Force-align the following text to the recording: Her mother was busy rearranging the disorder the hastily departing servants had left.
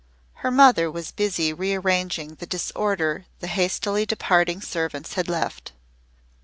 Her 0.41 0.49
mother 0.49 0.89
was 0.89 1.11
busy 1.11 1.53
rearranging 1.53 2.33
the 2.33 2.47
disorder 2.47 3.27
the 3.39 3.45
hastily 3.45 4.03
departing 4.03 4.59
servants 4.59 5.13
had 5.13 5.27
left. 5.27 5.73